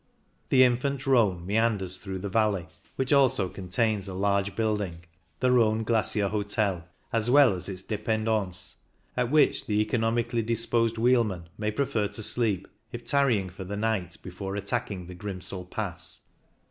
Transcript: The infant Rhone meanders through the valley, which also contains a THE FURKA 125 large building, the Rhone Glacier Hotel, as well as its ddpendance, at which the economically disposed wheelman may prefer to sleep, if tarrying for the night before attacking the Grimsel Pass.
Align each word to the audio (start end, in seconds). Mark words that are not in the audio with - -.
The 0.49 0.63
infant 0.63 1.05
Rhone 1.05 1.45
meanders 1.45 1.97
through 1.97 2.17
the 2.17 2.27
valley, 2.27 2.65
which 2.95 3.13
also 3.13 3.47
contains 3.47 4.07
a 4.07 4.13
THE 4.13 4.17
FURKA 4.17 4.21
125 4.21 4.21
large 4.31 4.55
building, 4.57 5.05
the 5.41 5.51
Rhone 5.51 5.83
Glacier 5.83 6.27
Hotel, 6.29 6.87
as 7.13 7.29
well 7.29 7.53
as 7.53 7.69
its 7.69 7.83
ddpendance, 7.83 8.77
at 9.15 9.29
which 9.29 9.67
the 9.67 9.79
economically 9.79 10.41
disposed 10.41 10.97
wheelman 10.97 11.49
may 11.55 11.69
prefer 11.69 12.07
to 12.07 12.23
sleep, 12.23 12.67
if 12.91 13.05
tarrying 13.05 13.51
for 13.51 13.63
the 13.63 13.77
night 13.77 14.17
before 14.23 14.55
attacking 14.55 15.05
the 15.05 15.13
Grimsel 15.13 15.65
Pass. 15.69 16.23